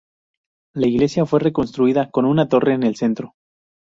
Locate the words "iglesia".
0.87-1.27